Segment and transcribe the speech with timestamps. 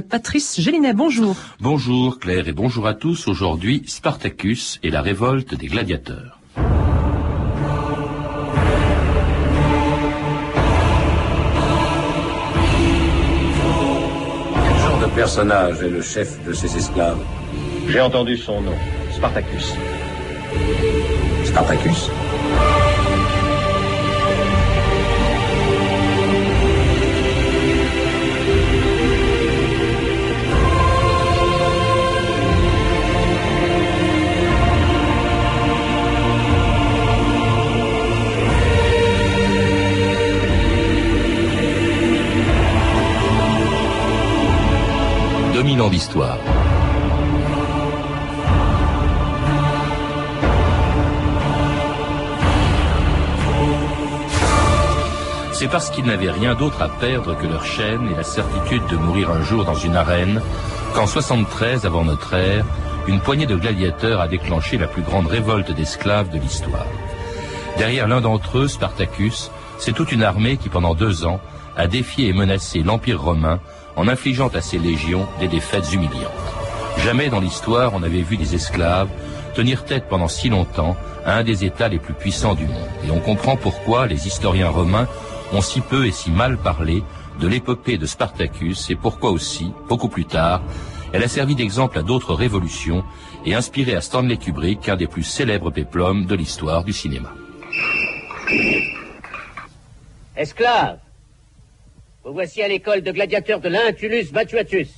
[0.00, 1.36] Patrice Gélinet, bonjour.
[1.60, 3.28] Bonjour Claire et bonjour à tous.
[3.28, 6.38] Aujourd'hui, Spartacus et la révolte des gladiateurs.
[6.54, 6.64] Quel
[14.78, 17.22] genre de personnage est le chef de ces esclaves?
[17.88, 18.74] J'ai entendu son nom,
[19.12, 19.74] Spartacus.
[21.44, 22.08] Spartacus?
[55.52, 58.96] C'est parce qu'ils n'avaient rien d'autre à perdre que leur chaîne et la certitude de
[58.96, 60.42] mourir un jour dans une arène
[60.94, 62.64] qu'en 73 avant notre ère,
[63.06, 66.86] une poignée de gladiateurs a déclenché la plus grande révolte d'esclaves de l'histoire.
[67.78, 71.40] Derrière l'un d'entre eux, Spartacus, c'est toute une armée qui pendant deux ans
[71.76, 73.60] a défié et menacé l'Empire romain
[73.96, 76.30] en infligeant à ses légions des défaites humiliantes.
[76.98, 79.08] Jamais dans l'histoire on n'avait vu des esclaves
[79.54, 82.88] tenir tête pendant si longtemps à un des États les plus puissants du monde.
[83.06, 85.08] Et on comprend pourquoi les historiens romains
[85.52, 87.02] ont si peu et si mal parlé
[87.40, 90.62] de l'épopée de Spartacus et pourquoi aussi, beaucoup plus tard,
[91.12, 93.04] elle a servi d'exemple à d'autres révolutions
[93.44, 97.32] et inspiré à Stanley Kubrick un des plus célèbres péplums de l'histoire du cinéma.
[100.36, 100.98] Esclaves,
[102.24, 104.88] vous voici à l'école de gladiateurs de l'Intulus Batuatus.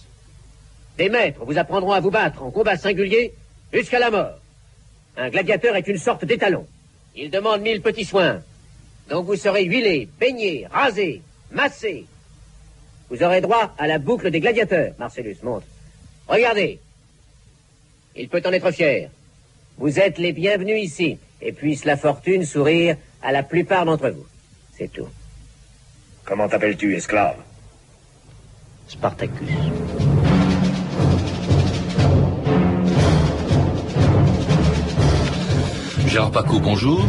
[0.98, 3.33] Des maîtres vous apprendront à vous battre en combat singulier
[3.72, 4.39] jusqu'à la mort.
[5.17, 6.67] Un gladiateur est une sorte d'étalon.
[7.17, 8.42] Il demande mille petits soins.
[9.08, 12.06] Donc vous serez huilé, baigné, rasé, massé.
[13.11, 14.95] Vous aurez droit à la boucle des gladiateurs.
[14.98, 15.67] Marcellus, montre.
[16.27, 16.78] Regardez.
[18.17, 19.11] Il peut en être fier.
[19.78, 24.27] Vous êtes les bienvenus ici, et puisse la fortune sourire à la plupart d'entre vous.
[24.77, 25.08] C'est tout.
[26.24, 27.36] Comment t'appelles-tu, esclave?
[28.89, 29.48] Spartacus.
[36.07, 37.05] Gérard Paco, bonjour.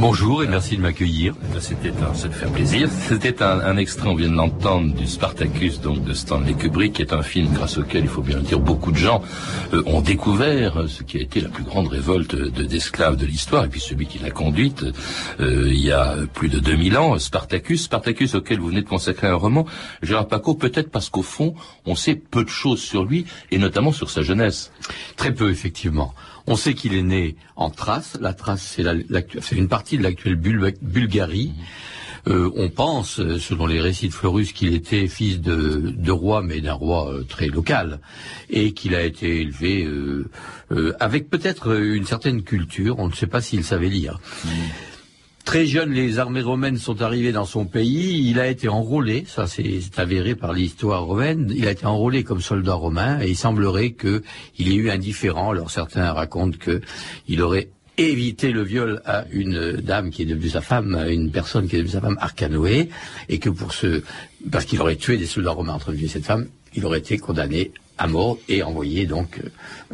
[0.00, 1.34] Bonjour et merci de m'accueillir.
[1.60, 2.88] C'était un, ça fait plaisir.
[3.08, 7.02] C'était un, un, extrait, on vient de l'entendre, du Spartacus, donc de Stanley Kubrick, qui
[7.02, 9.22] est un film grâce auquel, il faut bien le dire, beaucoup de gens
[9.74, 13.64] euh, ont découvert ce qui a été la plus grande révolte d'esclaves de, de l'histoire,
[13.64, 14.84] et puis celui qui l'a conduite
[15.40, 17.82] euh, il y a plus de 2000 ans, Spartacus.
[17.82, 19.66] Spartacus auquel vous venez de consacrer un roman.
[20.02, 23.90] Gérard Paco, peut-être parce qu'au fond, on sait peu de choses sur lui, et notamment
[23.90, 24.70] sur sa jeunesse.
[25.16, 26.14] Très peu, effectivement.
[26.50, 28.16] On sait qu'il est né en Thrace.
[28.22, 28.78] La Thrace,
[29.40, 31.52] c'est une partie de l'actuelle Bulgarie.
[32.26, 36.62] Euh, on pense, selon les récits de Florus, qu'il était fils de, de roi, mais
[36.62, 38.00] d'un roi euh, très local,
[38.48, 40.30] et qu'il a été élevé euh,
[40.72, 42.98] euh avec peut-être une certaine culture.
[42.98, 44.18] On ne sait pas s'il savait lire.
[44.44, 44.48] Mmh.
[45.48, 48.28] Très jeune, les armées romaines sont arrivées dans son pays.
[48.28, 51.50] Il a été enrôlé, ça c'est avéré par l'histoire romaine.
[51.56, 54.20] Il a été enrôlé comme soldat romain et il semblerait qu'il
[54.58, 55.52] ait eu un différent.
[55.52, 60.60] Alors certains racontent qu'il aurait évité le viol à une dame qui est devenue sa
[60.60, 62.90] femme, une personne qui est devenue sa femme, Arcanoé,
[63.30, 64.02] et que pour ce,
[64.52, 67.16] parce qu'il aurait tué des soldats romains entre lui et cette femme, il aurait été
[67.16, 69.40] condamné à mort et envoyé donc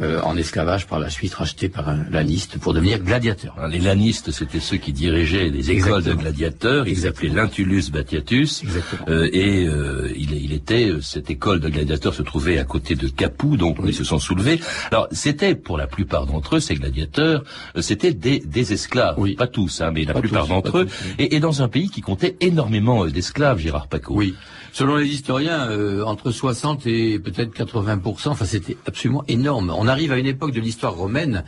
[0.01, 3.55] euh, en esclavage par la suite, racheté par un laniste pour devenir gladiateur.
[3.69, 6.87] Les lanistes, c'était ceux qui dirigeaient les écoles de gladiateurs.
[6.87, 8.63] Ils s'appelaient l'Intulus Batiatus.
[9.07, 13.07] Euh, et euh, il, il, était cette école de gladiateurs se trouvait à côté de
[13.07, 14.59] Capoue, donc ils se sont soulevés.
[14.91, 17.43] Alors c'était pour la plupart d'entre eux ces gladiateurs,
[17.79, 19.35] c'était des, des, esclaves, oui.
[19.35, 20.87] pas tous, hein, mais la plupart d'entre eux,
[21.19, 24.13] et, et, dans un pays qui comptait énormément d'esclaves, Gérard Paco.
[24.15, 24.35] Oui.
[24.75, 29.73] Selon les historiens, euh, entre 60 et peut-être 80%, enfin c'était absolument énorme.
[29.73, 31.45] On arrive à une époque de l'histoire romaine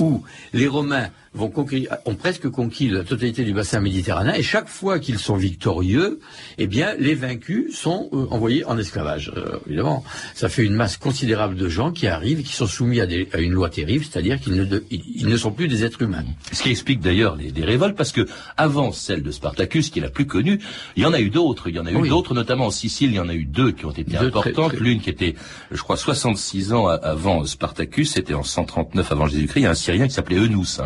[0.00, 4.68] où les Romains vont conquérir, ont presque conquis la totalité du bassin méditerranéen, et chaque
[4.68, 6.20] fois qu'ils sont victorieux,
[6.58, 9.32] eh bien, les vaincus sont euh, envoyés en esclavage.
[9.36, 13.06] Euh, évidemment, ça fait une masse considérable de gens qui arrivent, qui sont soumis à,
[13.06, 16.24] des, à une loi terrible, c'est-à-dire qu'ils ne, ils, ne sont plus des êtres humains.
[16.52, 18.26] Ce qui explique d'ailleurs les, les, révoltes, parce que
[18.56, 20.60] avant celle de Spartacus, qui est la plus connue,
[20.96, 21.68] il y en a eu d'autres.
[21.68, 22.08] Il y en a eu oui.
[22.08, 24.74] d'autres, notamment en Sicile, il y en a eu deux qui ont été deux importantes.
[24.74, 25.34] L'une qui était,
[25.70, 29.60] je crois, 66 ans avant Spartacus, c'était en 139 avant Jésus-Christ.
[29.60, 30.80] Il y a un Syrien qui s'appelait Eunus.
[30.80, 30.84] Hein,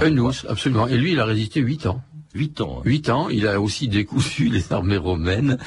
[0.48, 0.86] Absolument.
[0.86, 2.02] Et lui, il a résisté huit ans.
[2.34, 2.78] Huit ans.
[2.78, 2.82] Hein.
[2.84, 3.28] Huit ans.
[3.30, 5.58] Il a aussi décousu les armées romaines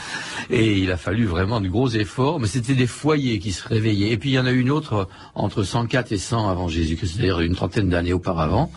[0.49, 2.39] et il a fallu vraiment de gros efforts.
[2.39, 4.11] Mais c'était des foyers qui se réveillaient.
[4.11, 7.41] Et puis il y en a une autre entre 104 et 100 avant Jésus-Christ, c'est-à-dire
[7.41, 8.71] une trentaine d'années auparavant,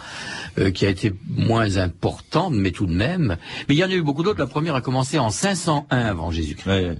[0.59, 3.37] euh, qui a été moins importante, mais tout de même.
[3.69, 4.41] Mais il y en a eu beaucoup d'autres.
[4.41, 6.69] La première a commencé en 501 avant Jésus-Christ.
[6.69, 6.97] Ouais.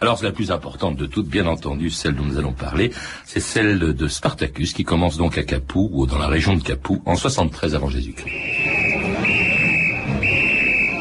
[0.00, 2.92] Alors, la plus importante de toutes, bien entendu, celle dont nous allons parler,
[3.24, 7.02] c'est celle de Spartacus, qui commence donc à Capoue, ou dans la région de Capoue,
[7.06, 8.32] en 73 avant Jésus-Christ.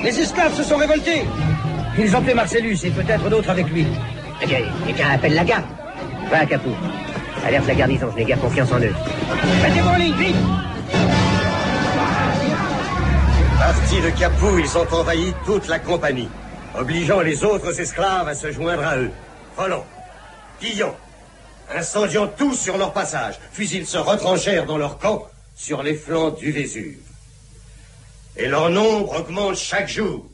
[0.03, 1.21] Les esclaves se sont révoltés
[1.99, 3.85] Ils ont tué Marcellus et peut-être d'autres avec lui.
[4.41, 5.65] Eh bien, quelqu'un appelle la garde.
[6.31, 6.75] Va à Capoue.
[7.45, 8.93] Alerte la garnison, je n'ai guère confiance en eux.
[9.61, 10.35] Mettez-vous en ligne, vite
[13.57, 16.29] Partis de Capoue, ils ont envahi toute la compagnie,
[16.77, 19.11] obligeant les autres esclaves à se joindre à eux.
[19.57, 19.85] Volant,
[20.59, 20.95] pillant,
[21.73, 26.31] incendiant tout sur leur passage, puis ils se retranchèrent dans leur camp sur les flancs
[26.31, 26.99] du Vésuve.
[28.37, 30.25] Et leur nombre augmente chaque jour.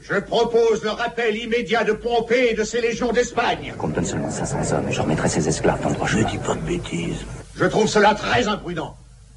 [0.00, 3.74] Je propose le rappel immédiat de Pompée et de ses légions d'Espagne.
[3.76, 6.20] Qu'on me donne seulement 500 hommes et je remettrai ces esclaves dans le droit Je
[6.20, 7.26] dis pas de bêtises.
[7.54, 8.96] Je trouve cela très imprudent.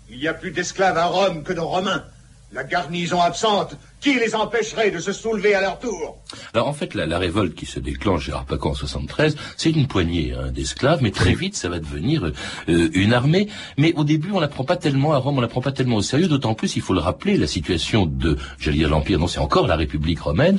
[0.10, 2.06] Il y a plus d'esclaves à Rome que de Romains.
[2.54, 6.18] La garnison absente, qui les empêcherait de se soulever à leur tour
[6.54, 9.88] Alors en fait, la, la révolte qui se déclenche à Arpacan en 73, c'est une
[9.88, 13.48] poignée hein, d'esclaves, mais très vite ça va devenir euh, une armée.
[13.78, 15.96] Mais au début, on la prend pas tellement à Rome, on la prend pas tellement
[15.98, 16.28] au sérieux.
[16.28, 19.68] D'autant plus, il faut le rappeler, la situation de, j'allais dire l'empire, non, c'est encore
[19.68, 20.58] la République romaine,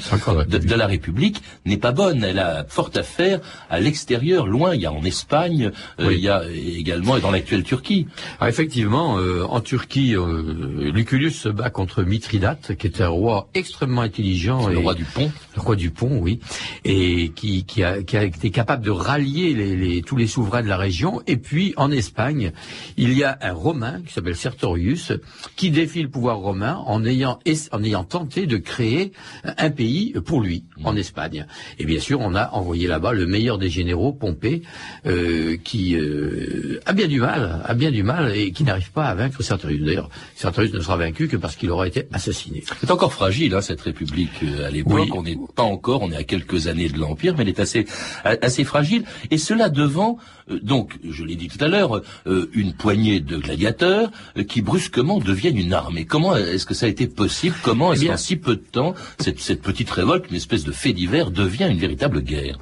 [0.48, 2.24] de, de la République n'est pas bonne.
[2.24, 4.74] Elle a forte affaire à l'extérieur, loin.
[4.74, 5.70] Il y a en Espagne,
[6.00, 6.14] euh, Oui.
[6.16, 8.06] il y a également dans l'actuelle Turquie.
[8.40, 13.33] Ah, effectivement, euh, en Turquie, euh, Lucullus se bat contre Mithridate, qui était un roi
[13.54, 14.68] extrêmement intelligent.
[14.68, 15.30] Le roi du pont.
[15.56, 16.40] le roi du pont, oui,
[16.84, 20.62] et qui, qui, a, qui a été capable de rallier les, les- tous les souverains
[20.62, 21.22] de la région.
[21.26, 22.52] Et puis, en Espagne,
[22.96, 25.12] il y a un Romain qui s'appelle Sertorius,
[25.56, 27.38] qui défie le pouvoir romain en ayant,
[27.72, 29.12] en ayant tenté de créer
[29.44, 31.46] un pays pour lui, en Espagne.
[31.78, 34.62] Et bien sûr, on a envoyé là-bas le meilleur des généraux, Pompée,
[35.06, 39.06] euh, qui euh, a bien du mal, a bien du mal, et qui n'arrive pas
[39.06, 39.82] à vaincre Sertorius.
[39.82, 42.62] D'ailleurs, Sertorius ne sera vaincu que parce qu'il aura été assassiné.
[42.80, 45.00] C'est encore fragile, hein, cette République euh, à l'époque.
[45.06, 45.10] Oui.
[45.14, 47.86] On n'est pas encore, on est à quelques années de l'Empire, mais elle est assez,
[48.24, 49.04] a- assez fragile.
[49.30, 50.18] Et cela devant,
[50.50, 54.60] euh, donc, je l'ai dit tout à l'heure, euh, une poignée de gladiateurs euh, qui
[54.60, 56.04] brusquement deviennent une armée.
[56.04, 57.56] Comment est-ce que ça a été possible?
[57.62, 60.72] Comment est-ce Eh qu'en si peu de temps, cette, cette petite révolte, une espèce de
[60.72, 62.58] fait divers, devient une véritable guerre?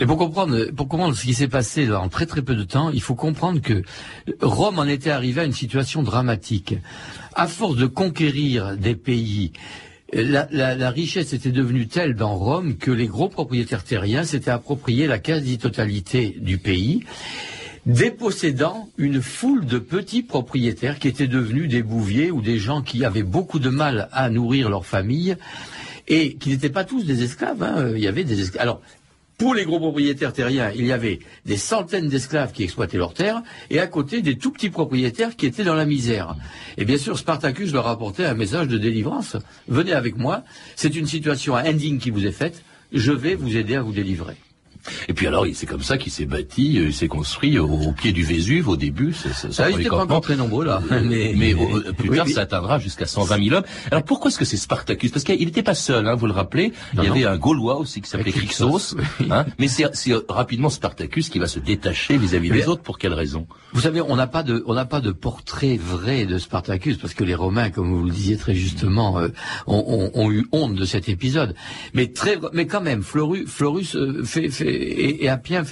[0.00, 2.88] Et pour comprendre, pour comprendre ce qui s'est passé en très très peu de temps,
[2.90, 3.82] il faut comprendre que
[4.40, 6.76] Rome en était arrivé à une situation dramatique.
[7.34, 9.52] À force de conquérir des pays,
[10.12, 15.18] la, richesse était devenue telle dans Rome que les gros propriétaires terriens s'étaient appropriés la
[15.18, 17.04] quasi-totalité du pays
[17.86, 23.04] dépossédant une foule de petits propriétaires qui étaient devenus des bouviers ou des gens qui
[23.04, 25.36] avaient beaucoup de mal à nourrir leur famille
[26.08, 27.62] et qui n'étaient pas tous des esclaves.
[27.62, 27.92] hein.
[27.94, 28.56] Il y avait des.
[28.58, 28.80] Alors,
[29.38, 33.42] pour les gros propriétaires terriens, il y avait des centaines d'esclaves qui exploitaient leurs terres,
[33.70, 36.36] et à côté des tout petits propriétaires qui étaient dans la misère.
[36.78, 39.36] Et bien sûr, Spartacus leur apportait un message de délivrance.
[39.68, 40.42] Venez avec moi,
[40.74, 42.62] c'est une situation indigne qui vous est faite,
[42.92, 44.36] je vais vous aider à vous délivrer.
[45.08, 47.92] Et puis alors, c'est comme ça qu'il s'est bâti, euh, il s'est construit au, au
[47.92, 49.12] pied du Vésuve au début.
[49.12, 50.80] Ça, ça, Ça, premier n'étaient pas encore très nombreux là.
[51.04, 52.32] Mais, mais au- euh, plus Oui, tard, oui.
[52.32, 53.64] ça atteindra jusqu'à 120 000 hommes.
[53.90, 55.10] Alors pourquoi est-ce que c'est Spartacus?
[55.10, 56.72] Parce qu'il n'était pas seul, hein, vous le rappelez.
[56.94, 57.14] Non, il y non.
[57.14, 58.94] avait un Gaulois aussi qui s'appelait Crixos.
[59.20, 59.26] Oui.
[59.30, 59.46] hein.
[59.58, 62.82] mais c'est c'est rapidement Spartacus qui va se détacher vis-à-vis Mais- des autres.
[62.82, 63.46] Pour quelle raison?
[63.72, 67.14] Vous savez, on n'a pas de, on n'a pas de portrait vrai de Spartacus parce
[67.14, 69.28] que les Romains, comme vous le disiez très justement, euh,
[69.66, 71.54] ont, ont- ont eu honte de cet épisode.
[71.94, 75.62] Mais très, mais quand même, Florus, Florus euh, fait, fait, et, et Appien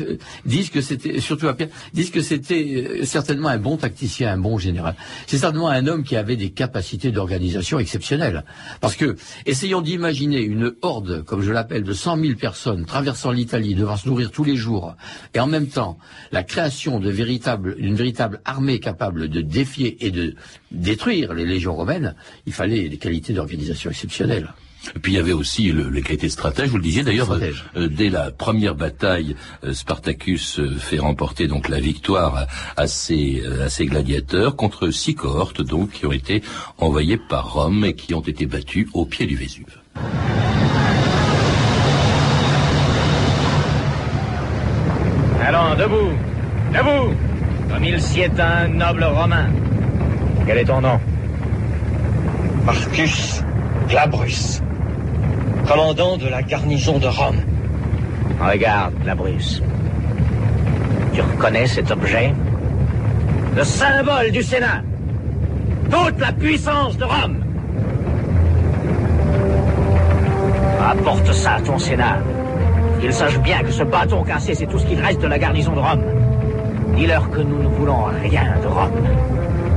[0.45, 4.59] disent que c'était, surtout Appien, disent que c'était euh, certainement un bon tacticien, un bon
[4.59, 4.95] général.
[5.27, 8.45] C'est certainement un homme qui avait des capacités d'organisation exceptionnelles.
[8.81, 13.75] Parce que, essayons d'imaginer une horde, comme je l'appelle, de 100 000 personnes traversant l'Italie,
[13.75, 14.97] devant se nourrir tous les jours,
[15.35, 15.99] et en même temps,
[16.33, 17.11] la création d'une
[17.95, 20.35] véritable armée capable de défier et de
[20.71, 22.15] détruire les légions romaines,
[22.47, 24.53] il fallait des qualités d'organisation exceptionnelles.
[24.95, 26.69] Et puis il y avait aussi le, les qualités stratèges.
[26.69, 31.47] Vous le disiez d'ailleurs, euh, euh, dès la première bataille, euh, Spartacus euh, fait remporter
[31.47, 36.13] donc la victoire à, à ses, à ses gladiateurs contre six cohortes donc qui ont
[36.13, 36.43] été
[36.79, 39.79] envoyées par Rome et qui ont été battues au pied du Vésuve.
[45.43, 46.13] Allons, debout
[46.73, 47.15] Debout
[47.71, 49.49] Comme il s'y est un noble romain.
[50.47, 50.99] Quel est ton nom?
[52.65, 53.43] Marcus
[53.89, 54.63] Glabrus,
[55.67, 57.41] commandant de la garnison de Rome.
[58.41, 59.63] Regarde, la Bruce.
[61.13, 62.35] Tu reconnais cet objet?
[63.57, 64.83] Le symbole du Sénat.
[65.91, 67.37] Toute la puissance de Rome.
[70.83, 72.19] Apporte ça à ton Sénat.
[73.01, 75.73] Qu'ils sachent bien que ce bâton cassé, c'est tout ce qu'il reste de la garnison
[75.73, 76.03] de Rome.
[76.97, 78.91] Dis-leur que nous ne voulons rien de Rome.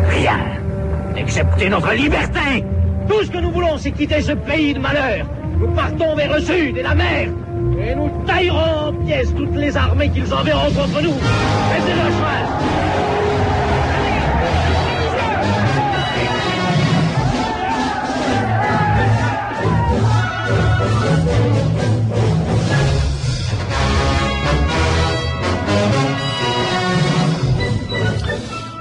[0.10, 0.39] Rien.
[1.15, 2.63] Excepté notre liberté.
[3.08, 5.25] Tout ce que nous voulons, c'est quitter ce pays de malheur.
[5.59, 7.29] Nous partons vers le sud et la mer.
[7.79, 11.13] Et nous taillerons en pièces toutes les armées qu'ils enverront contre nous.
[11.13, 12.77] Laissez le chemin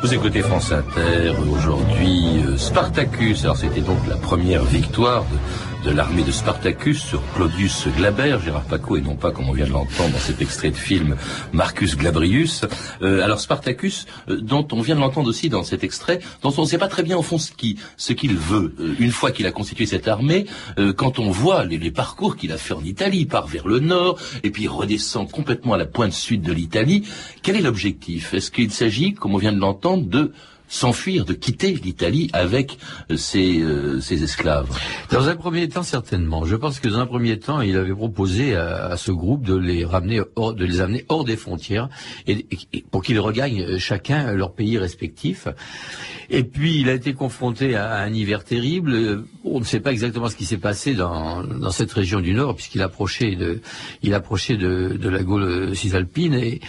[0.06, 3.42] Vous écoutez France Inter, aujourd'hui euh, Spartacus.
[3.42, 5.36] Alors c'était donc la première victoire de,
[5.86, 9.66] de l'armée de Spartacus sur Claudius Glaber, Gérard Paco, et non pas, comme on vient
[9.66, 11.14] de l'entendre dans cet extrait de film,
[11.52, 12.64] Marcus Glabrius.
[13.02, 16.62] Euh, alors Spartacus, euh, dont on vient de l'entendre aussi dans cet extrait, dont on
[16.62, 18.74] ne sait pas très bien au fond ce qu'il ce qu'il veut.
[18.80, 20.46] Euh, une fois qu'il a constitué cette armée,
[20.96, 24.18] quand on voit les, parcours qu'il a fait en Italie, il part vers le nord,
[24.42, 27.06] et puis redescend complètement à la pointe sud de l'Italie,
[27.42, 28.34] quel est l'objectif?
[28.34, 30.32] Est-ce qu'il s'agit, comme on vient de l'entendre, de
[30.68, 32.78] s'enfuir, de quitter l'Italie avec
[33.10, 34.68] euh, ses, euh, ses esclaves
[35.10, 36.44] Dans un premier temps, certainement.
[36.44, 39.84] Je pense que dans un premier temps, il avait proposé à, ce groupe de les
[39.84, 41.88] ramener, hors, de les amener hors des frontières,
[42.26, 42.46] et,
[42.90, 45.48] pour qu'ils regagnent euh, chacun leur pays respectif.
[46.30, 49.24] Et puis, il a été confronté à, un hiver terrible.
[49.44, 52.82] On ne sait pas exactement ce qui s'est passé dans, cette région du Nord, puisqu'il
[52.82, 53.60] approchait de,
[54.02, 56.60] il approchait de la Gaule cisalpine et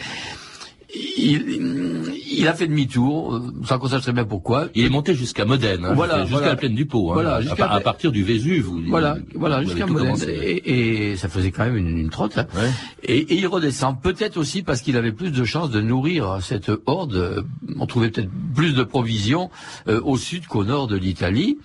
[1.17, 4.67] il, il, a fait demi-tour, sans qu'on sache très bien pourquoi.
[4.75, 6.47] Il est monté jusqu'à Modène, hein, voilà, jusqu'à voilà.
[6.49, 8.65] la plaine du Pô, hein, Voilà, à, partir du Vésuve.
[8.65, 10.15] Vous, Voilà, voilà, jusqu'à Modène.
[10.27, 12.37] Et, et ça faisait quand même une, une trotte.
[12.37, 12.47] hein.
[12.55, 12.69] Ouais.
[13.03, 16.71] Et, et il redescend, peut-être aussi parce qu'il avait plus de chances de nourrir cette
[16.85, 17.15] horde.
[17.15, 17.41] euh,
[17.79, 19.49] On trouvait peut-être plus de provisions
[19.87, 21.57] euh, au sud qu'au nord de l'Italie.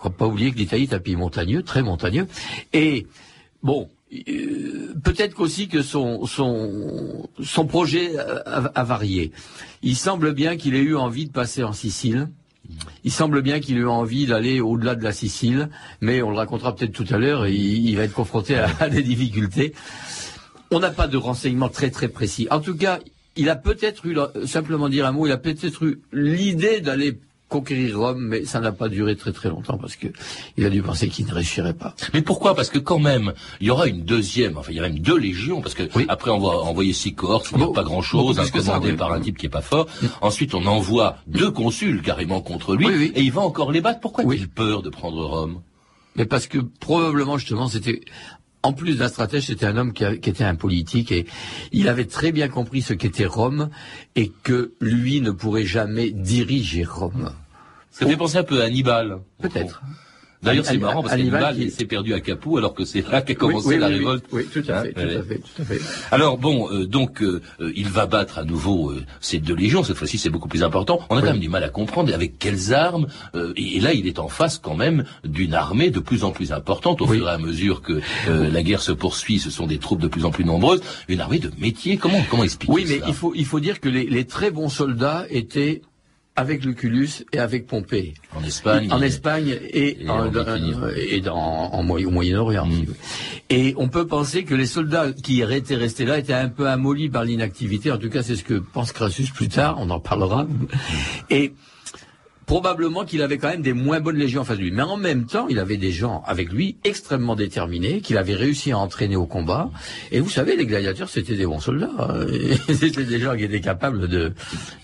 [0.00, 2.26] Faut pas oublier que l'Italie est un pays montagneux, très montagneux.
[2.72, 3.06] Et
[3.62, 3.88] bon.
[4.10, 9.32] Peut-être qu'aussi que son, son, projet a, varié.
[9.82, 12.28] Il semble bien qu'il ait eu envie de passer en Sicile.
[13.04, 15.68] Il semble bien qu'il ait eu envie d'aller au-delà de la Sicile,
[16.00, 18.88] mais on le racontera peut-être tout à l'heure, il, il va être confronté à, à
[18.88, 19.74] des difficultés.
[20.70, 22.46] On n'a pas de renseignements très très précis.
[22.50, 22.98] En tout cas,
[23.38, 27.98] il a peut-être eu, simplement dire un mot, il a peut-être eu l'idée d'aller conquérir
[27.98, 30.08] Rome, mais ça n'a pas duré très très longtemps parce que
[30.56, 31.94] il a dû penser qu'il ne réussirait pas.
[32.12, 32.54] Mais pourquoi?
[32.54, 35.16] Parce que quand même, il y aura une deuxième, enfin il y a même deux
[35.16, 36.04] légions, parce que Oui.
[36.08, 37.82] après on va envoyer six cohortes, il n'y a Bon, pas
[38.50, 39.86] plus que ça, commandé par un type qui est pas fort.
[40.20, 43.12] Ensuite on envoie deux consuls carrément contre lui, Oui, oui.
[43.14, 44.00] et il va encore les battre.
[44.00, 44.36] Pourquoi Oui.
[44.36, 45.62] a-t-il peur de prendre Rome?
[46.16, 48.00] Mais parce que probablement justement c'était
[48.62, 51.26] en plus d'un stratège, c'était un homme qui, a- qui était un politique et
[51.72, 53.70] il avait très bien compris ce qu'était Rome
[54.16, 57.30] et que lui ne pourrait jamais diriger Rome.
[57.90, 59.18] Ça fait penser un peu à Hannibal.
[59.40, 59.82] Peut-être.
[60.42, 63.22] D'ailleurs, c'est marrant parce Hannibal qu'Hannibal qui- s'est perdu à Capoue alors que c'est là
[63.22, 64.24] qu'a commencé Oui, oui, la oui, révolte.
[64.32, 65.80] Oui, tout à Hein, fait, tout à fait, tout à fait.
[66.12, 69.82] Alors bon, euh, donc euh, euh, il va battre à nouveau euh, ces deux légions.
[69.82, 71.00] Cette fois-ci, c'est beaucoup plus important.
[71.10, 73.08] On a quand même du mal à comprendre avec quelles armes.
[73.34, 76.30] euh, et, et là, il est en face quand même d'une armée de plus en
[76.30, 79.38] plus importante au fur et à mesure que euh, la guerre se poursuit.
[79.40, 80.80] Ce sont des troupes de plus en plus nombreuses.
[81.08, 81.96] Une armée de métier.
[81.96, 84.68] Comment comment expliquer Oui, mais il faut, il faut dire que les, les très bons
[84.68, 85.82] soldats étaient
[86.38, 88.14] avec Lucullus et avec Pompée.
[88.34, 88.88] En Espagne.
[88.92, 90.72] En Espagne et, et en, en Bithynie.
[90.72, 92.66] dans- et dans, en au Moyen-Orient.
[92.66, 92.84] Mm.
[93.50, 97.08] Et on peut penser que les soldats qui étaient restés là étaient un peu amollis
[97.08, 97.90] par l'inactivité.
[97.90, 100.46] En tout cas, c'est ce que pense Crassus plus tard, on en parlera.
[101.30, 101.52] Et
[102.48, 104.72] probablement qu'il avait quand même des moins bonnes légions en face de lui.
[104.72, 108.72] Mais en même temps, il avait des gens avec lui extrêmement déterminés, qu'il avait réussi
[108.72, 109.70] à entraîner au combat.
[110.12, 111.90] Et vous savez, les gladiateurs, c'était des bons soldats.
[111.98, 112.26] hein.
[112.74, 114.32] C'était des gens qui étaient capables de,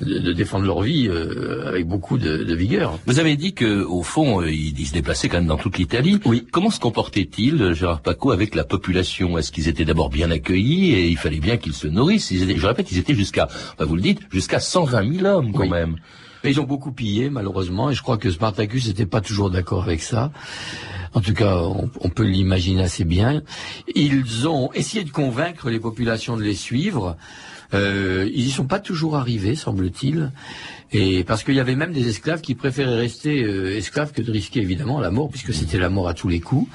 [0.02, 2.98] de, de défendre leur vie euh, avec beaucoup de, de vigueur.
[3.06, 5.78] Vous avez dit que au fond, euh, il, il se déplaçait quand même dans toute
[5.78, 6.20] l'Italie.
[6.26, 6.46] Oui.
[6.52, 9.38] Comment se comportait-il, Gérard Paco, avec la population?
[9.38, 12.30] Est-ce qu'ils étaient d'abord bien accueillis et il fallait bien qu'ils se nourrissent?
[12.30, 15.52] Ils étaient, Je répète, ils étaient jusqu'à, enfin, vous le dites, jusqu'à 120 000 hommes
[15.52, 15.70] quand Oui.
[15.70, 15.96] même.
[16.44, 19.82] Mais ils ont beaucoup pillé, malheureusement, et je crois que Spartacus n'était pas toujours d'accord
[19.82, 20.30] avec ça.
[21.14, 23.42] En tout cas, on, on peut l'imaginer assez bien.
[23.94, 27.16] Ils ont essayé de convaincre les populations de les suivre.
[27.72, 30.32] Euh, ils y sont pas toujours arrivés, semble-t-il.
[30.92, 34.30] Et parce qu'il y avait même des esclaves qui préféraient rester euh, esclaves que de
[34.30, 36.68] risquer évidemment la mort, puisque c'était la mort à tous les coups.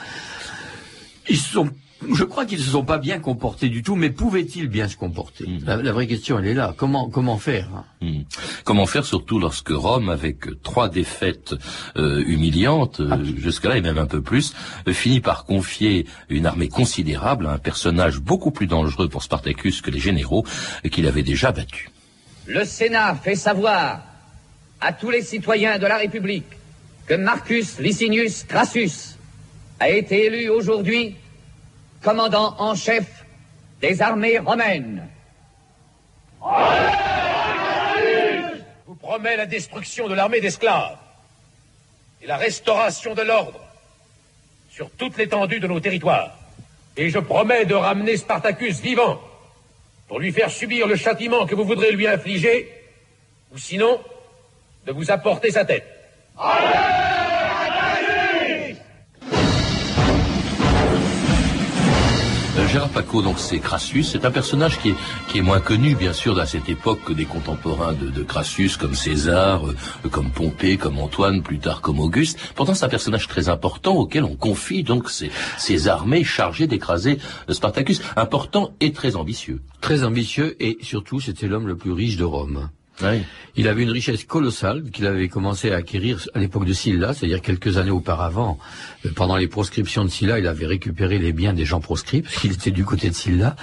[1.30, 1.70] Ils sont,
[2.08, 5.46] je crois qu'ils se sont pas bien comportés du tout, mais pouvaient-ils bien se comporter
[5.48, 5.66] Mhm.
[5.66, 6.74] la, la vraie question, elle est là.
[6.78, 8.22] Comment, comment faire hein Hmm.
[8.64, 11.54] Comment faire surtout lorsque Rome, avec trois défaites
[11.98, 14.54] euh, humiliantes, euh, jusque-là et même un peu plus,
[14.88, 19.82] euh, finit par confier une armée considérable à un personnage beaucoup plus dangereux pour Spartacus
[19.82, 20.46] que les généraux
[20.92, 21.90] qu'il avait déjà battus.
[22.48, 24.02] Le Sénat fait savoir
[24.80, 26.46] à tous les citoyens de la République
[27.06, 29.18] que Marcus Licinius Crassus
[29.82, 31.16] a été élu aujourd'hui
[32.02, 33.06] commandant en chef
[33.82, 35.08] des armées romaines.
[38.86, 40.98] vous promet la destruction de l'armée d'esclaves
[42.22, 43.60] et la restauration de l'ordre
[44.70, 46.38] sur toute l'étendue de nos territoires.
[46.98, 49.22] Et je promets de ramener Spartacus vivant
[50.08, 52.74] pour lui faire subir le châtiment que vous voudrez lui infliger,
[53.54, 54.02] ou sinon,
[54.86, 55.86] de vous apporter sa tête.
[62.72, 64.96] Gérard Paco, donc c'est Crassus, c'est un personnage qui est,
[65.28, 68.78] qui est moins connu bien sûr à cette époque que des contemporains de, de Crassus
[68.80, 72.38] comme César, euh, comme Pompée, comme Antoine, plus tard comme Auguste.
[72.54, 77.18] Pourtant c'est un personnage très important auquel on confie donc ces, ces armées chargées d'écraser
[77.50, 79.62] euh, Spartacus, important et très ambitieux.
[79.82, 82.70] Très ambitieux et surtout c'était l'homme le plus riche de Rome.
[83.02, 83.22] Oui.
[83.56, 87.42] Il avait une richesse colossale qu'il avait commencé à acquérir à l'époque de Sylla, c'est-à-dire
[87.42, 88.60] quelques années auparavant.
[89.06, 92.36] Euh, Pendant les proscriptions de Sylla, il avait récupéré les biens des gens proscrits, parce
[92.36, 93.56] qu'il était du côté de Sylla.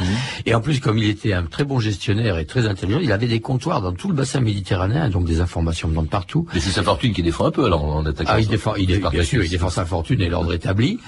[0.45, 3.27] Et en plus, comme il était un très bon gestionnaire et très intelligent, il avait
[3.27, 6.47] des comptoirs dans tout le bassin méditerranéen, donc des informations venant de partout.
[6.55, 8.33] Mais c'est sa fortune qui défend un peu alors en attaquant.
[8.35, 10.99] Ah, il défend, il bien sûr, il défend sa fortune et l'ordre établi.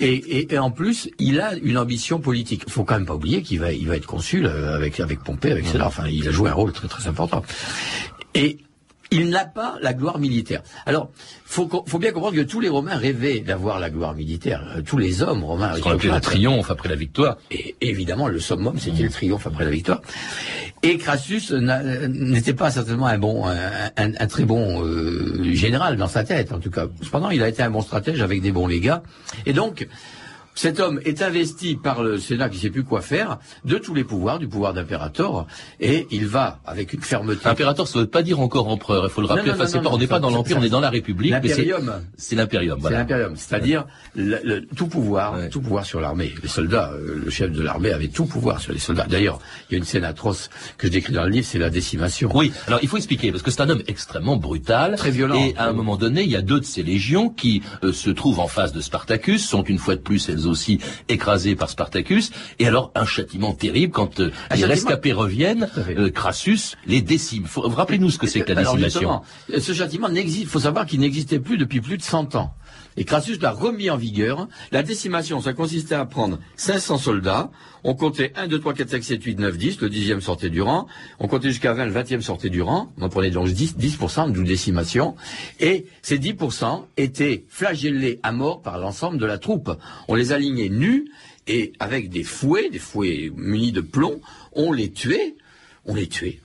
[0.00, 2.64] Et, et, et en plus, il a une ambition politique.
[2.66, 5.20] Il faut quand même pas oublier qu'il va, il va être consul euh, avec, avec
[5.20, 5.86] Pompée, avec César.
[5.86, 7.42] Enfin, il a joué un rôle très, très important.
[8.34, 8.58] Et
[9.10, 10.62] il n'a pas la gloire militaire.
[10.86, 11.10] Alors,
[11.44, 14.62] faut, faut bien comprendre que tous les Romains rêvaient d'avoir la gloire militaire.
[14.76, 15.74] Euh, Tous les hommes romains.
[15.76, 17.38] Ce qu'on appelait le triomphe après la victoire.
[17.50, 20.02] Et évidemment, le summum, c'était le triomphe après la victoire.
[20.82, 23.56] Et Crassus n'a- n'était pas certainement un bon, un,
[23.96, 26.86] un- un très bon euh, général dans sa tête, en tout cas.
[27.02, 29.02] Cependant, il a été un bon stratège avec des bons légats.
[29.46, 29.88] Et donc,
[30.58, 34.02] cet homme est investi par le Sénat qui sait plus quoi faire de tous les
[34.02, 35.46] pouvoirs, du pouvoir d'impérator,
[35.78, 37.46] et il va avec une fermeté.
[37.48, 39.46] Impérator, ça veut pas dire encore empereur, il faut le rappeler.
[39.46, 40.90] non, Enfin, non, c'est non, pas- on n'est pas dans l'Empire, on est dans la
[40.90, 41.32] République.
[41.32, 41.92] c'est- L'impérium.
[42.16, 42.98] C'est l'impérium, C'est voilà.
[42.98, 43.86] l'impérium, c'est-à-dire
[44.16, 45.48] le, le- tout pouvoir, Ouais.
[45.48, 46.34] tout pouvoir sur l'armée.
[46.42, 49.06] Les soldats, euh, le chef de l'armée avait tout pouvoir sur les soldats.
[49.08, 49.38] D'ailleurs,
[49.70, 52.30] il y a une scène atroce que je décris dans le livre, c'est la décimation.
[52.34, 54.96] Oui, alors il faut expliquer, parce que c'est un homme extrêmement brutal.
[54.96, 55.36] Très violent.
[55.38, 58.10] Et à un moment donné, il y a deux de ces légions qui euh, se
[58.10, 60.78] trouvent en face de Spartacus, sont une fois de plus elles aussi
[61.08, 62.30] écrasées par Spartacus.
[62.58, 67.46] Et alors, un châtiment terrible quand euh, les châtiment- rescapés reviennent, euh, Crassus les décime.
[67.56, 69.20] Rappelez-nous ce que c'est que la décimation.
[69.58, 72.52] ce châtiment n'existe, faut savoir qu'il n'existait plus depuis plus de 100 ans.
[72.98, 74.48] Et Crassus l'a remis en vigueur.
[74.72, 77.52] La décimation, ça consistait à prendre 500 soldats.
[77.84, 79.80] On comptait 1, 2, 3, 4, 5, 7, 8, 9, 10.
[79.80, 80.88] Le dixième sortait du rang.
[81.20, 82.90] On comptait jusqu'à 20, le vingtième sortait du rang.
[82.98, 85.14] On en prenait donc 10, 10% d'où décimation.
[85.60, 89.70] Et ces 10% étaient flagellés à mort par l'ensemble de la troupe.
[90.08, 91.08] On les alignait nus
[91.46, 94.20] et avec des fouets, des fouets munis de plomb,
[94.54, 95.36] on les tuait.
[95.84, 96.40] On les tuait.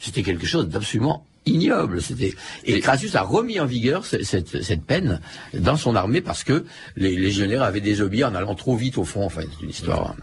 [0.00, 2.00] C'était quelque chose d'absolument ignoble.
[2.02, 5.20] C'était et Crassus a remis en vigueur ce- cette, cette peine
[5.52, 6.64] dans son armée parce que
[6.96, 9.24] les légionnaires avaient désobéi en allant trop vite au front.
[9.26, 10.14] Enfin, c'est une histoire.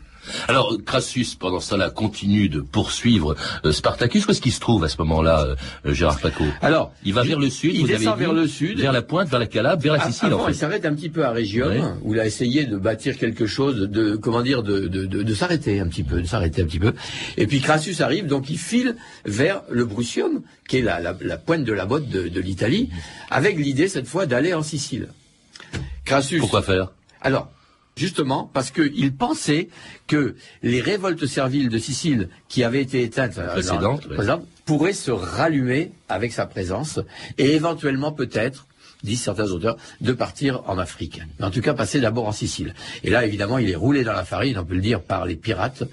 [0.48, 4.26] Alors, Crassus, pendant cela, continue de poursuivre euh, Spartacus.
[4.28, 5.56] Où est-ce qu'il se trouve à ce moment-là,
[5.86, 8.34] euh, Gérard Paco Alors, Il va vers le sud, il vous descend avez dit, vers
[8.34, 8.80] le sud.
[8.80, 10.60] vers la pointe, vers la Calabre, vers la A- Sicile, Avant, en il fait.
[10.60, 11.80] s'arrête un petit peu à Rhégium, Oui.
[12.04, 15.34] où il a essayé de bâtir quelque chose, de comment dire, de, de, de, de
[15.34, 16.94] s'arrêter un petit peu, de s'arrêter un petit peu.
[17.38, 21.38] Et puis Crassus arrive, donc il file vers le Brutium, qui est la, la, la
[21.38, 22.90] pointe de la botte de, de l'Italie,
[23.30, 25.08] avec l'idée cette fois d'aller en Sicile.
[26.06, 26.40] Crassus.
[26.40, 26.92] Pourquoi faire?
[27.22, 27.50] Alors,
[27.96, 29.70] justement, parce qu'il pensait
[30.08, 34.08] que les révoltes serviles de Sicile, qui avaient été éteintes euh, Précédentes,
[34.66, 37.00] pourraient se rallumer avec sa présence,
[37.38, 38.68] et éventuellement peut-être,
[39.04, 41.22] disent certains auteurs, de partir en Afrique.
[41.40, 42.76] Mais en tout cas, passer d'abord en Sicile.
[43.04, 45.36] Et là, évidemment, il est roulé dans la farine, on peut le dire, par les
[45.36, 45.84] pirates,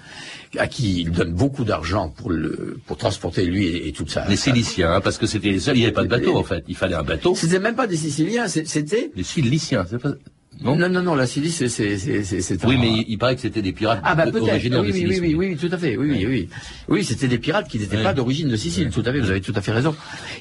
[0.57, 4.27] à qui il donne beaucoup d'argent pour, le, pour transporter lui et, et toute sa...
[4.27, 6.43] Les Siciliens, hein, parce que c'était les seuls, il n'y avait pas de bateau, en
[6.43, 6.63] fait.
[6.67, 7.33] Il fallait un bateau.
[7.35, 9.11] C'était même pas des Siciliens, c'était...
[9.15, 10.13] Les Ciliciens, c'est pas...
[10.61, 11.69] Non, Non, non, non, la Sicile, c'est...
[11.69, 14.81] c'est- c'est- c'est- c'est Oui, mais il, paraît que c'était des pirates Ah bah originaires
[14.81, 15.95] Oui, de oui, oui, oui, oui, tout à fait.
[15.97, 16.49] Oui, oui, oui.
[16.89, 18.89] Oui, c'était des pirates qui n'étaient pas d'origine de Sicile.
[18.89, 19.19] Tout à fait.
[19.19, 19.95] Vous avez tout à fait raison.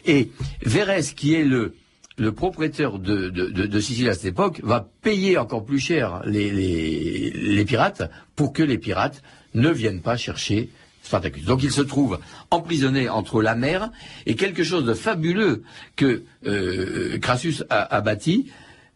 [0.07, 0.31] Et
[0.63, 1.75] Vérès, qui est le
[2.21, 6.21] le propriétaire de, de, de, de Sicile à cette époque, va payer encore plus cher
[6.27, 9.23] les, les, les pirates pour que les pirates
[9.55, 10.69] ne viennent pas chercher
[11.05, 11.45] Spartacus.
[11.45, 12.19] Donc il se trouve
[12.51, 13.93] emprisonné entre la mer
[14.27, 15.63] et quelque chose de fabuleux
[15.95, 18.47] que euh, Crassus a, a bâti,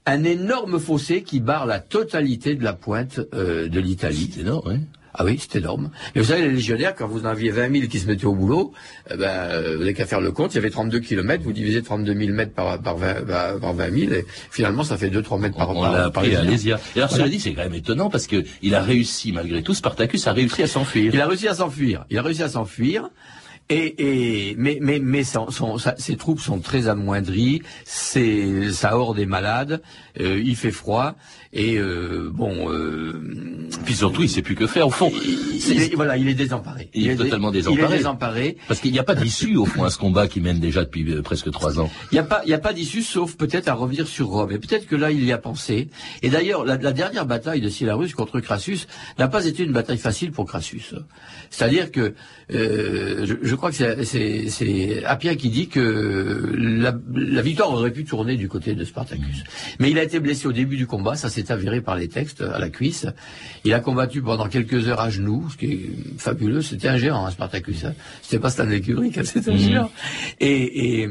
[0.06, 4.30] un énorme fossé qui barre la totalité de la pointe euh, de l'Italie.
[4.32, 4.80] C'est énorme, oui.
[5.14, 5.90] Ah oui, c'est énorme.
[6.14, 8.34] Mais vous savez, les légionnaires, quand vous en aviez 20 000 qui se mettaient au
[8.34, 8.72] boulot,
[9.10, 11.52] eh ben, euh, vous n'avez qu'à faire le compte, il y avait 32 kilomètres, vous
[11.52, 15.10] divisez 32 000 mètres par, par, 20, par, par 20 000, et finalement, ça fait
[15.10, 16.40] 2-3 mètres par, On par, l'a appris à.
[16.40, 16.80] Alésia.
[16.96, 19.74] Et alors, cela dit, c'est quand même étonnant parce que il a réussi, malgré tout,
[19.74, 21.14] Spartacus a réussi à s'enfuir.
[21.14, 22.06] Il a réussi à s'enfuir.
[22.08, 23.10] Il a réussi à s'enfuir.
[23.72, 25.48] Et, et mais mais mais son,
[25.96, 27.62] ses troupes sont très amoindries.
[27.84, 29.80] C'est sa horde est malade.
[30.20, 31.14] euh, il fait froid
[31.52, 32.70] et euh, bon.
[32.70, 33.12] Euh,
[33.84, 34.86] Puis surtout, il sait plus que faire.
[34.86, 36.88] Au fond, il est- voilà, il est désemparé.
[36.94, 37.94] Il est totalement Il désemparé.
[37.94, 38.56] est désemparé.
[38.68, 41.10] Parce qu'il n'y a pas d'issue au fond à ce combat qui mène déjà depuis
[41.12, 41.90] euh, presque trois ans.
[42.10, 44.52] Il n'y a pas, il y a pas d'issue sauf peut-être à revenir sur Rome.
[44.52, 45.88] Et peut-être que là, il y a pensé.
[46.22, 48.86] Et d'ailleurs, la, la dernière bataille de Silarus contre Crassus
[49.18, 50.94] n'a pas été une bataille facile pour Crassus.
[51.50, 52.14] C'est-à-dire que
[52.52, 57.70] euh, je, je crois que c'est- c'est c'est Appien qui dit que la, la victoire
[57.72, 59.44] aurait pu tourner du côté de Spartacus.
[59.78, 62.40] Mais il a été blessé au début du combat, ça s'est avéré par les textes
[62.42, 63.06] à la cuisse.
[63.64, 66.62] Il a combattu pendant quelques heures à genoux, ce qui est fabuleux.
[66.62, 67.84] C'était un géant, hein, Spartacus.
[67.84, 67.94] hein.
[68.22, 69.58] C'était pas Stanley Kubrick, c'était un Mhm.
[69.58, 69.90] géant.
[70.40, 71.08] Et, et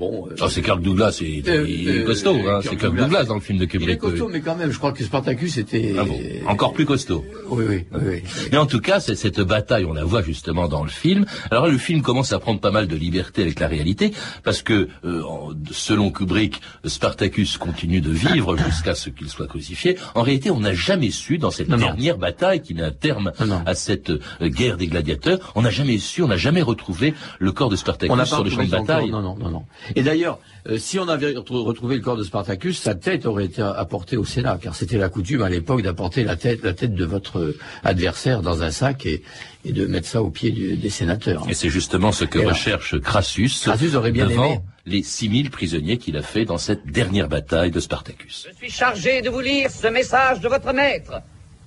[0.00, 0.26] bon.
[0.30, 3.04] euh, Ah, c'est Kirk Douglas, c'est Euh, il est euh, costaud, hein, c'est Kirk Douglas.
[3.04, 3.98] Douglas dans le film de il est Kubrick.
[3.98, 4.32] costaud, oui.
[4.34, 5.94] mais quand même, je crois que Spartacus était.
[5.98, 7.24] Ah bon, encore plus costaud.
[7.50, 8.00] Oui, oui, oui.
[8.06, 8.22] oui.
[8.50, 11.26] Mais en tout cas, c'est cette bataille, on la voit justement dans le film.
[11.50, 14.62] Alors là, le film commence à prendre pas mal de liberté avec la réalité, parce
[14.62, 15.22] que euh,
[15.70, 19.96] selon Kubrick, Spartacus continue de vivre jusqu'à ce qu'il soit crucifié.
[20.14, 21.86] En réalité, on n'a jamais su dans cette Non, non.
[21.86, 23.62] dernière bataille qui met un terme Non, non.
[23.66, 27.52] à cette euh, guerre des gladiateurs, on n'a jamais su, on n'a jamais retrouvé le
[27.52, 29.10] corps de Spartacus On sur le champ de bataille.
[29.10, 29.64] Non, non, non, non.
[29.96, 33.46] Et d'ailleurs, euh, si on avait retrouvé retrouvé le corps de Spartacus, sa tête aurait
[33.46, 36.94] été apportée au Sénat, car c'était la coutume à l'époque d'apporter la tête, la tête
[36.94, 39.22] de votre euh, adversaire dans un sac et,
[39.64, 41.46] et de mettre ça au pied du- des sénateurs.
[41.48, 44.60] Et c'est justement ce que Et alors recherche Crassus, Crassus aurait bien devant aimé.
[44.86, 48.46] les 6000 prisonniers qu'il a fait dans cette dernière bataille de Spartacus.
[48.52, 51.20] Je suis chargé de vous lire ce message de votre maître,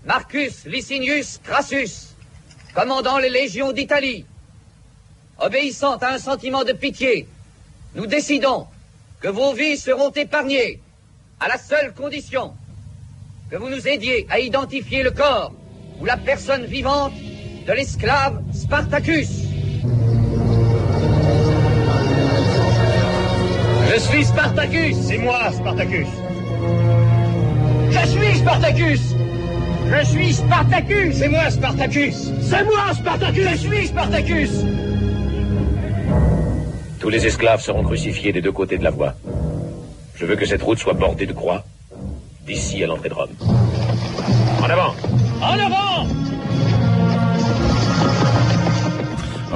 [0.06, 1.90] Marcus Licinius Crassus,
[2.76, 4.26] commandant les légions d'Italie.
[5.40, 7.28] Obéissant à un sentiment de pitié,
[7.96, 8.68] nous décidons
[9.20, 10.80] que vos vies seront épargnées
[11.40, 12.54] à la seule condition
[13.50, 15.54] que vous nous aidiez à identifier le corps
[16.00, 17.14] ou la personne vivante
[17.68, 19.30] de l'esclave Spartacus.
[23.94, 26.08] Je suis Spartacus C'est moi, Spartacus.
[27.92, 29.02] Je suis Spartacus
[29.86, 32.16] Je suis Spartacus C'est moi, Spartacus.
[32.42, 34.50] C'est moi Spartacus Je suis Spartacus
[37.04, 39.14] Tous les esclaves seront crucifiés des deux côtés de la voie.
[40.16, 41.66] Je veux que cette route soit bordée de croix,
[42.46, 43.28] d'ici à l'entrée de Rome.
[44.62, 44.96] En avant
[45.42, 45.93] En avant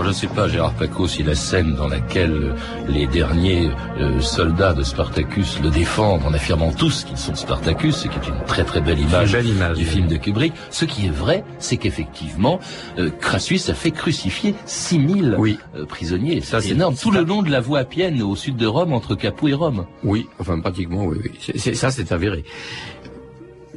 [0.08, 2.56] je ne sais pas, Gérard Paco, si la scène dans laquelle
[2.88, 8.08] les derniers euh, soldats de Spartacus le défendent en affirmant tous qu'ils sont Spartacus, ce
[8.08, 9.90] qui est une très très belle image, belle image, du oui.
[9.90, 12.62] film de Kubrick, ce qui est vrai, c'est qu'effectivement,
[12.98, 15.58] euh, Crassus a fait crucifier 6000 Oui.
[15.76, 16.40] euh, prisonniers.
[16.40, 16.96] Ça, c'est énorme.
[16.96, 19.88] Tout le long de la voie appienne au sud de Rome, entre Capoue et Rome.
[20.06, 21.76] Oui, enfin pratiquement, oui, oui.
[21.76, 22.46] Ça, c'est avéré.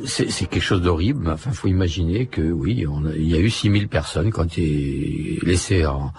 [0.07, 1.21] C'est c'est quelque chose d'horrible.
[1.25, 4.41] mais Enfin, faut imaginer que oui, on a- il y a eu 6000 personnes qui
[4.41, 6.13] ont été laissées en,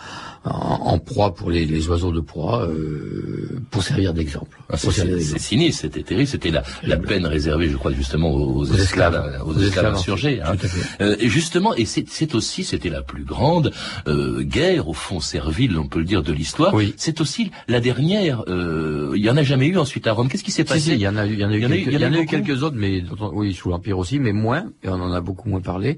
[0.45, 4.57] en, en proie pour les, les oiseaux de proie euh, pour servir d'exemple.
[4.69, 6.27] Ah, c'est- sinistre, c'était terrible.
[6.27, 9.41] C'était la, la peine réservée, je crois, justement aux, aux esclaves, esclaves.
[9.45, 10.41] aux Aux esclaves esclaves, insurgés.
[10.41, 10.53] hein.
[11.01, 13.71] Euh, et justement, et c'est c'est aussi, c'était la plus grande
[14.07, 16.73] euh, guerre, au fond, servile, on peut le dire, de l'histoire.
[16.73, 16.93] Oui.
[16.97, 18.43] C'est aussi la dernière.
[18.47, 20.27] euh, Il y en a jamais eu ensuite à Rome.
[20.29, 21.57] Qu'est-ce qui s'est passé si, il y en a eu, il y en a eu
[21.57, 22.25] Il y en a eu- quelques, il y en a il y en a eu
[22.25, 25.11] beaucoup quelques autres, mais dont on- oui, sous l'Empire aussi, mais moins, et on en
[25.11, 25.97] a beaucoup moins parlé.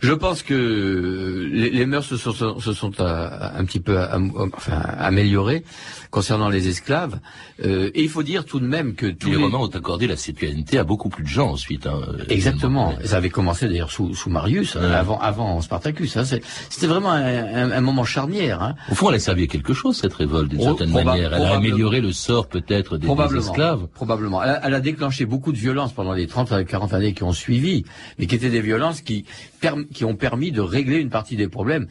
[0.00, 4.30] Je pense que les, les mœurs se sont, se sont à- un petit peu am-
[4.54, 5.64] enfin, améliorées
[6.10, 7.18] concernant les esclaves.
[7.64, 10.06] Euh, et il faut dire tout de même que tous les les, Romains ont accordé
[10.06, 11.86] la citoyenneté à beaucoup plus de gens ensuite.
[11.86, 12.88] hein, euh, Exactement.
[12.90, 13.08] évidemment.
[13.08, 16.16] Ça avait commencé d'ailleurs sous, sous Marius, hein, avant, avant Spartacus.
[16.18, 16.24] hein.
[16.68, 18.74] C'était vraiment un, un- un moment charnière.
[18.90, 21.32] Au fond, elle a servi à quelque chose cette révolte d'une Oh, certaine manière.
[21.32, 23.06] Elle a amélioré le sort peut-être des,
[23.38, 23.86] esclaves.
[23.94, 24.42] Probablement.
[24.42, 27.22] Elle a, elle a déclenché beaucoup de violences pendant les 30 à 40 années qui
[27.22, 27.84] ont suivi,
[28.18, 29.24] mais qui étaient des violences qui,
[29.62, 31.86] perm- qui ont permis de régler une partie des problèmes.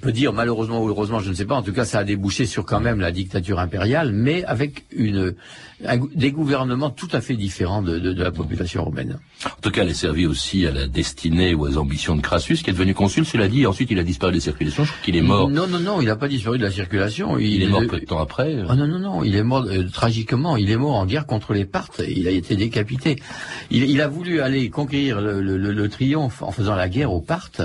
[0.00, 1.56] On peut dire malheureusement ou heureusement, je ne sais pas.
[1.56, 5.34] En tout cas, ça a débouché sur quand même la dictature impériale, mais avec une,
[5.84, 9.18] un des gouvernements tout à fait différents de, de- de la population romaine.
[9.44, 12.56] En tout cas, elle est servie aussi à la destinée ou aux ambitions de Crassus,
[12.62, 13.66] qui est devenu consul, cela dit.
[13.66, 14.84] Ensuite, il a disparu des circulations.
[14.84, 15.50] Je crois qu'il est mort.
[15.50, 17.36] Non, non, non, il n'a pas disparu de la circulation.
[17.38, 18.56] Il, est mort peu de temps après.
[18.70, 21.52] Ah non, non, non, il est mort euh, tragiquement, il est mort en guerre contre
[21.52, 23.16] les Parthes, il a été décapité.
[23.70, 27.12] Il, il a voulu aller conquérir le, le- le- le triomphe en faisant la guerre
[27.12, 27.60] aux Parthes,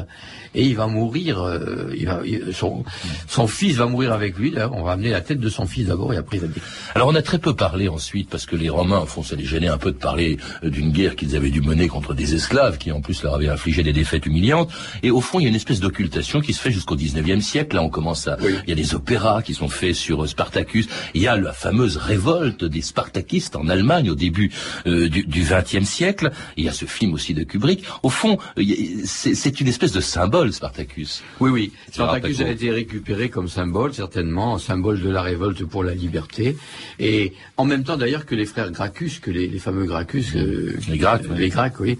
[0.54, 2.84] et il va mourir, euh, il va, il- son,
[3.28, 5.88] son fils va mourir avec lui, d'ailleurs, on va amener la tête de son fils
[5.88, 6.64] d'abord, et après il va dire.
[6.94, 9.46] Alors, on a très peu parlé ensuite, parce que les Romains, au fond, ça les
[9.46, 12.78] gênait un peu de parler euh, d'une guerre qu'ils avaient dû mener contre des esclaves,
[12.78, 14.72] qui en plus leur avaient infligé des défaites humiliantes.
[15.04, 17.76] Et au fond, il y a une espèce d'occultation qui se fait jusqu'au 19e siècle.
[17.76, 20.88] Là, on commence à, il y a des opéras qui sont faits sur euh, Spartacus.
[21.14, 24.52] Il y a la fameuse révolte des Spartakistes en Allemagne au début
[24.88, 26.32] euh, du, du 20e siècle.
[26.58, 27.84] Il y a ce film aussi de Kubrick.
[28.04, 28.38] Au fond,
[29.06, 31.24] c'est une espèce de symbole, Spartacus.
[31.40, 31.72] Oui, oui.
[31.94, 36.56] Gérard Spartacus a été récupéré comme symbole, certainement, symbole de la révolte pour la liberté,
[36.99, 40.99] et en même temps d'ailleurs que les frères Gracchus, que les, fameux Gracchus, euh, les
[41.38, 41.97] les Grecs, oui,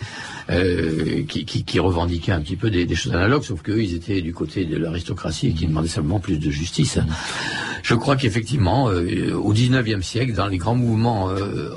[0.50, 4.34] euh, qui, qui, revendiquaient un petit peu des, choses analogues, sauf qu'eux, ils étaient du
[4.34, 7.00] côté de l'aristocratie et qui demandaient simplement plus de justice.
[7.84, 11.30] Je crois qu'effectivement, euh, au XIXe siècle, dans les grands mouvements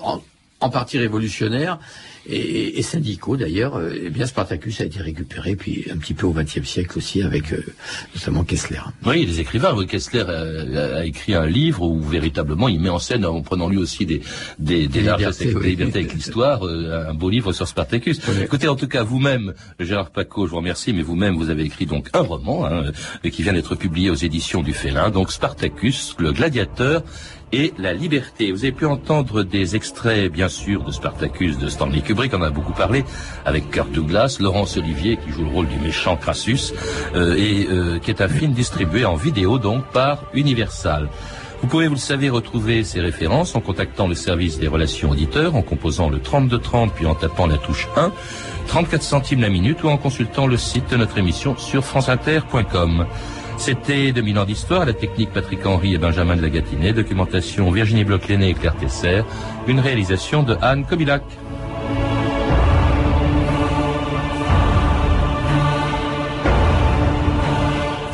[0.02, 0.22] en
[0.68, 1.78] partie révolutionnaires,
[2.28, 6.26] et, et syndicaux d'ailleurs, euh, eh bien Spartacus a été récupéré, puis un petit peu
[6.26, 7.64] au XXe siècle aussi avec euh,
[8.14, 8.80] notamment Kessler.
[9.06, 9.74] Oui, les écrivains.
[9.86, 14.04] Kessler a, écrit un livre où véritablement il met en scène, en prenant lui aussi
[14.04, 14.20] des
[14.58, 18.20] des, des, libertés, avec l'histoire, euh, un beau livre sur Spartacus.
[18.42, 21.86] Écoutez, en tout cas, vous-même, Gérard Paco, je vous remercie, mais vous-même, vous avez écrit
[21.86, 22.92] donc un roman hein,
[23.30, 27.02] qui vient d'être publié aux éditions du Félin, donc Spartacus, le gladiateur
[27.52, 28.52] et la liberté.
[28.52, 32.50] Vous avez pu entendre des extraits, bien sûr, de Spartacus de Stanley Kubrick, on a
[32.50, 33.04] beaucoup parlé,
[33.44, 36.72] avec Kirk Douglas, Laurence Olivier, qui joue le rôle du méchant Crassus,
[37.14, 41.08] euh, et euh, qui est un film distribué en vidéo, donc, par Universal.
[41.60, 45.56] Vous pouvez, vous le savez, retrouver ces références en contactant le service des relations auditeurs,
[45.56, 48.12] en composant le 3230 puis en tapant la touche 1,
[48.68, 53.06] 34 centimes la minute ou en consultant le site de notre émission sur franceinter.com.
[53.58, 58.04] C'était 2000 ans d'histoire, la technique Patrick Henry et Benjamin de la Gatinet, documentation Virginie
[58.04, 59.22] bloch et Claire Tesser,
[59.66, 61.22] une réalisation de Anne Kobilac.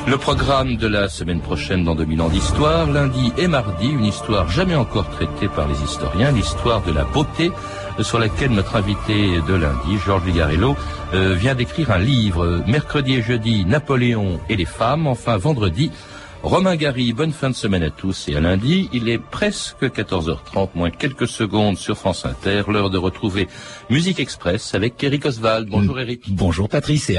[0.06, 4.50] Le programme de la semaine prochaine dans 2000 ans d'histoire, lundi et mardi, une histoire
[4.50, 7.50] jamais encore traitée par les historiens, l'histoire de la beauté,
[8.00, 10.76] sur laquelle notre invité de lundi, Georges Vigarello,
[11.12, 12.62] euh, vient d'écrire un livre.
[12.66, 15.06] Mercredi et jeudi, Napoléon et les femmes.
[15.06, 15.90] Enfin, vendredi,
[16.42, 18.90] Romain Gary, bonne fin de semaine à tous et à lundi.
[18.92, 22.64] Il est presque 14h30, moins quelques secondes sur France Inter.
[22.68, 23.48] L'heure de retrouver
[23.88, 25.68] Musique Express avec Eric Oswald.
[25.70, 26.24] Bonjour Eric.
[26.28, 27.12] Bonjour Patrice